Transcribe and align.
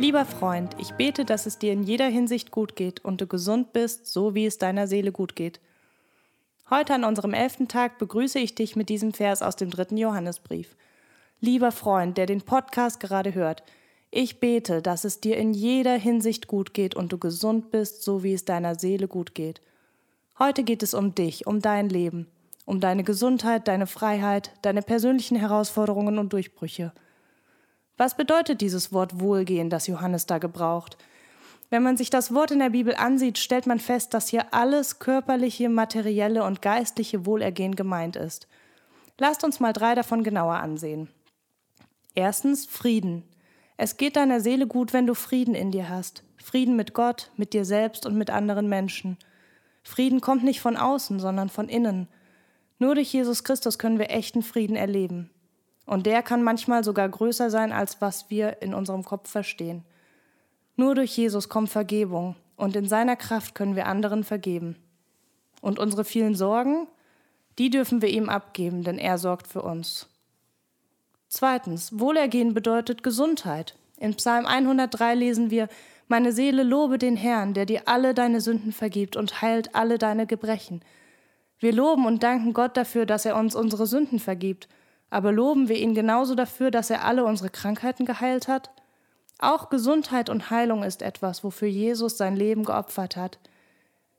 Lieber 0.00 0.24
Freund, 0.24 0.74
ich 0.80 0.94
bete, 0.94 1.24
dass 1.24 1.46
es 1.46 1.58
dir 1.58 1.72
in 1.72 1.84
jeder 1.84 2.06
Hinsicht 2.06 2.50
gut 2.50 2.74
geht 2.74 3.04
und 3.04 3.20
du 3.20 3.28
gesund 3.28 3.72
bist, 3.72 4.08
so 4.08 4.34
wie 4.34 4.44
es 4.44 4.58
deiner 4.58 4.88
Seele 4.88 5.12
gut 5.12 5.36
geht. 5.36 5.60
Heute 6.68 6.94
an 6.94 7.04
unserem 7.04 7.32
elften 7.32 7.68
Tag 7.68 7.98
begrüße 7.98 8.40
ich 8.40 8.56
dich 8.56 8.74
mit 8.74 8.88
diesem 8.88 9.12
Vers 9.12 9.40
aus 9.40 9.54
dem 9.54 9.70
dritten 9.70 9.96
Johannesbrief. 9.96 10.74
Lieber 11.40 11.70
Freund, 11.70 12.18
der 12.18 12.26
den 12.26 12.42
Podcast 12.42 12.98
gerade 12.98 13.34
hört, 13.34 13.62
ich 14.10 14.40
bete, 14.40 14.82
dass 14.82 15.04
es 15.04 15.20
dir 15.20 15.36
in 15.36 15.54
jeder 15.54 15.94
Hinsicht 15.94 16.48
gut 16.48 16.74
geht 16.74 16.96
und 16.96 17.12
du 17.12 17.18
gesund 17.18 17.70
bist, 17.70 18.02
so 18.02 18.24
wie 18.24 18.34
es 18.34 18.44
deiner 18.44 18.74
Seele 18.74 19.06
gut 19.06 19.36
geht. 19.36 19.60
Heute 20.38 20.64
geht 20.64 20.82
es 20.82 20.94
um 20.94 21.14
dich, 21.14 21.46
um 21.46 21.60
dein 21.60 21.88
Leben, 21.88 22.26
um 22.64 22.80
deine 22.80 23.04
Gesundheit, 23.04 23.68
deine 23.68 23.86
Freiheit, 23.86 24.52
deine 24.62 24.82
persönlichen 24.82 25.36
Herausforderungen 25.36 26.18
und 26.18 26.32
Durchbrüche. 26.32 26.92
Was 27.98 28.16
bedeutet 28.16 28.62
dieses 28.62 28.92
Wort 28.92 29.20
Wohlgehen, 29.20 29.68
das 29.68 29.86
Johannes 29.86 30.26
da 30.26 30.38
gebraucht? 30.38 30.96
Wenn 31.68 31.82
man 31.82 31.96
sich 31.96 32.10
das 32.10 32.34
Wort 32.34 32.50
in 32.50 32.58
der 32.58 32.70
Bibel 32.70 32.94
ansieht, 32.94 33.38
stellt 33.38 33.66
man 33.66 33.78
fest, 33.78 34.14
dass 34.14 34.28
hier 34.28 34.52
alles 34.52 34.98
körperliche, 34.98 35.68
materielle 35.68 36.44
und 36.44 36.62
geistliche 36.62 37.24
Wohlergehen 37.26 37.76
gemeint 37.76 38.16
ist. 38.16 38.48
Lasst 39.18 39.44
uns 39.44 39.60
mal 39.60 39.72
drei 39.72 39.94
davon 39.94 40.24
genauer 40.24 40.56
ansehen. 40.56 41.08
Erstens 42.14 42.66
Frieden. 42.66 43.22
Es 43.76 43.96
geht 43.96 44.16
deiner 44.16 44.40
Seele 44.40 44.66
gut, 44.66 44.92
wenn 44.92 45.06
du 45.06 45.14
Frieden 45.14 45.54
in 45.54 45.70
dir 45.70 45.88
hast. 45.88 46.24
Frieden 46.36 46.76
mit 46.76 46.94
Gott, 46.94 47.30
mit 47.36 47.52
dir 47.52 47.64
selbst 47.64 48.04
und 48.04 48.16
mit 48.16 48.30
anderen 48.30 48.68
Menschen. 48.68 49.16
Frieden 49.82 50.20
kommt 50.20 50.44
nicht 50.44 50.60
von 50.60 50.76
außen, 50.76 51.20
sondern 51.20 51.48
von 51.48 51.68
innen. 51.68 52.08
Nur 52.78 52.94
durch 52.94 53.12
Jesus 53.12 53.44
Christus 53.44 53.78
können 53.78 53.98
wir 53.98 54.10
echten 54.10 54.42
Frieden 54.42 54.76
erleben. 54.76 55.30
Und 55.86 56.06
der 56.06 56.22
kann 56.22 56.42
manchmal 56.42 56.84
sogar 56.84 57.08
größer 57.08 57.50
sein, 57.50 57.72
als 57.72 58.00
was 58.00 58.30
wir 58.30 58.62
in 58.62 58.74
unserem 58.74 59.04
Kopf 59.04 59.30
verstehen. 59.30 59.84
Nur 60.76 60.94
durch 60.94 61.16
Jesus 61.16 61.48
kommt 61.48 61.68
Vergebung 61.68 62.36
und 62.56 62.76
in 62.76 62.88
seiner 62.88 63.16
Kraft 63.16 63.54
können 63.54 63.76
wir 63.76 63.86
anderen 63.86 64.24
vergeben. 64.24 64.76
Und 65.60 65.78
unsere 65.78 66.04
vielen 66.04 66.34
Sorgen, 66.34 66.86
die 67.58 67.70
dürfen 67.70 68.02
wir 68.02 68.08
ihm 68.08 68.28
abgeben, 68.28 68.84
denn 68.84 68.98
er 68.98 69.18
sorgt 69.18 69.46
für 69.46 69.62
uns. 69.62 70.08
Zweitens, 71.28 71.98
Wohlergehen 71.98 72.54
bedeutet 72.54 73.02
Gesundheit. 73.02 73.76
In 73.96 74.14
Psalm 74.14 74.46
103 74.46 75.14
lesen 75.14 75.50
wir, 75.50 75.68
Meine 76.12 76.32
Seele 76.32 76.62
lobe 76.62 76.98
den 76.98 77.16
Herrn, 77.16 77.54
der 77.54 77.66
dir 77.66 77.82
alle 77.86 78.12
deine 78.12 78.40
Sünden 78.40 78.72
vergibt 78.72 79.16
und 79.16 79.40
heilt 79.42 79.74
alle 79.74 79.96
deine 79.96 80.26
Gebrechen. 80.26 80.82
Wir 81.58 81.72
loben 81.72 82.06
und 82.06 82.22
danken 82.22 82.52
Gott 82.52 82.76
dafür, 82.76 83.06
dass 83.06 83.24
er 83.24 83.36
uns 83.36 83.56
unsere 83.56 83.86
Sünden 83.86 84.20
vergibt– 84.20 84.68
aber 85.12 85.30
loben 85.30 85.68
wir 85.68 85.76
ihn 85.76 85.94
genauso 85.94 86.34
dafür, 86.34 86.70
dass 86.70 86.88
er 86.88 87.04
alle 87.04 87.26
unsere 87.26 87.50
Krankheiten 87.50 88.06
geheilt 88.06 88.48
hat? 88.48 88.70
Auch 89.38 89.68
Gesundheit 89.68 90.30
und 90.30 90.48
Heilung 90.48 90.82
ist 90.82 91.02
etwas, 91.02 91.44
wofür 91.44 91.68
Jesus 91.68 92.16
sein 92.16 92.34
Leben 92.34 92.64
geopfert 92.64 93.16
hat. 93.16 93.38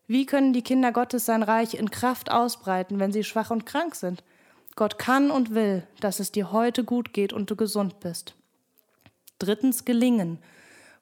Wie 0.05 0.27
können 0.27 0.53
die 0.53 0.61
Kinder 0.61 0.91
Gottes 0.91 1.25
sein 1.25 1.41
Reich 1.41 1.73
in 1.73 1.89
Kraft 1.89 2.29
ausbreiten, 2.29 2.99
wenn 2.99 3.11
sie 3.11 3.23
schwach 3.23 3.49
und 3.49 3.65
krank 3.65 3.95
sind? 3.95 4.23
Gott 4.75 4.99
kann 4.99 5.31
und 5.31 5.55
will, 5.55 5.81
dass 5.99 6.19
es 6.19 6.31
dir 6.31 6.51
heute 6.51 6.83
gut 6.83 7.11
geht 7.11 7.33
und 7.33 7.49
du 7.49 7.55
gesund 7.55 7.99
bist. 7.99 8.35
Drittens 9.39 9.85
gelingen. 9.85 10.37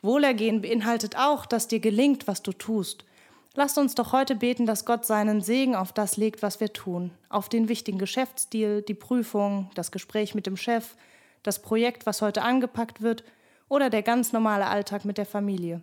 Wohlergehen 0.01 0.61
beinhaltet 0.61 1.15
auch, 1.15 1.45
dass 1.45 1.67
dir 1.67 1.79
gelingt, 1.79 2.27
was 2.27 2.41
du 2.41 2.53
tust. 2.53 3.05
Lasst 3.53 3.77
uns 3.77 3.95
doch 3.95 4.13
heute 4.13 4.35
beten, 4.35 4.65
dass 4.65 4.85
Gott 4.85 5.05
seinen 5.05 5.41
Segen 5.41 5.75
auf 5.75 5.91
das 5.91 6.17
legt, 6.17 6.41
was 6.41 6.59
wir 6.59 6.71
tun, 6.71 7.11
auf 7.29 7.49
den 7.49 7.67
wichtigen 7.67 7.97
Geschäftsdeal, 7.97 8.81
die 8.81 8.93
Prüfung, 8.93 9.69
das 9.75 9.91
Gespräch 9.91 10.33
mit 10.33 10.47
dem 10.47 10.55
Chef, 10.57 10.95
das 11.43 11.61
Projekt, 11.61 12.05
was 12.05 12.21
heute 12.21 12.43
angepackt 12.43 13.01
wird 13.01 13.23
oder 13.67 13.89
der 13.89 14.03
ganz 14.03 14.31
normale 14.31 14.67
Alltag 14.67 15.05
mit 15.05 15.17
der 15.17 15.25
Familie. 15.25 15.81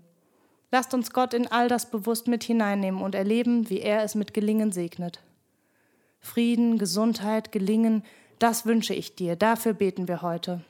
Lasst 0.71 0.95
uns 0.95 1.12
Gott 1.12 1.35
in 1.35 1.47
all 1.47 1.69
das 1.69 1.91
bewusst 1.91 2.27
mit 2.27 2.43
hineinnehmen 2.43 3.03
und 3.03 3.15
erleben, 3.15 3.71
wie 3.71 3.81
er 3.81 4.03
es 4.03 4.15
mit 4.15 4.35
Gelingen 4.35 4.73
segnet. 4.73 5.21
Frieden, 6.21 6.79
Gesundheit, 6.79 7.53
Gelingen, 7.53 8.03
das 8.39 8.67
wünsche 8.67 8.95
ich 8.95 9.15
dir, 9.15 9.37
dafür 9.37 9.73
beten 9.75 10.09
wir 10.09 10.23
heute. 10.23 10.62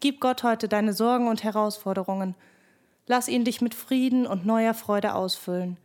Gib 0.00 0.20
Gott 0.20 0.44
heute 0.44 0.68
deine 0.68 0.92
Sorgen 0.92 1.26
und 1.26 1.42
Herausforderungen. 1.42 2.36
Lass 3.08 3.26
ihn 3.26 3.44
dich 3.44 3.60
mit 3.60 3.74
Frieden 3.74 4.26
und 4.28 4.46
neuer 4.46 4.74
Freude 4.74 5.14
ausfüllen. 5.14 5.76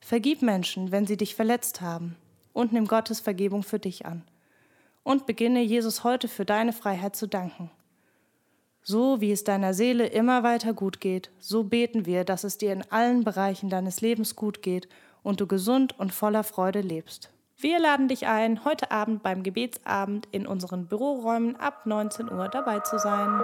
Vergib 0.00 0.42
Menschen, 0.42 0.92
wenn 0.92 1.08
sie 1.08 1.16
dich 1.16 1.34
verletzt 1.34 1.80
haben, 1.80 2.16
und 2.52 2.72
nimm 2.72 2.86
Gottes 2.86 3.18
Vergebung 3.18 3.64
für 3.64 3.80
dich 3.80 4.06
an. 4.06 4.22
Und 5.02 5.26
beginne 5.26 5.60
Jesus 5.60 6.04
heute 6.04 6.28
für 6.28 6.44
deine 6.44 6.72
Freiheit 6.72 7.16
zu 7.16 7.26
danken. 7.26 7.70
So 8.82 9.20
wie 9.20 9.32
es 9.32 9.42
deiner 9.42 9.74
Seele 9.74 10.06
immer 10.06 10.44
weiter 10.44 10.72
gut 10.72 11.00
geht, 11.00 11.30
so 11.40 11.64
beten 11.64 12.06
wir, 12.06 12.24
dass 12.24 12.44
es 12.44 12.58
dir 12.58 12.72
in 12.72 12.82
allen 12.92 13.24
Bereichen 13.24 13.70
deines 13.70 14.00
Lebens 14.00 14.36
gut 14.36 14.62
geht 14.62 14.88
und 15.24 15.40
du 15.40 15.48
gesund 15.48 15.98
und 15.98 16.14
voller 16.14 16.44
Freude 16.44 16.80
lebst. 16.80 17.30
Wir 17.60 17.80
laden 17.80 18.06
dich 18.06 18.28
ein, 18.28 18.64
heute 18.64 18.92
Abend 18.92 19.24
beim 19.24 19.42
Gebetsabend 19.42 20.28
in 20.30 20.46
unseren 20.46 20.86
Büroräumen 20.86 21.56
ab 21.56 21.86
19 21.86 22.30
Uhr 22.30 22.48
dabei 22.48 22.78
zu 22.78 23.00
sein. 23.00 23.40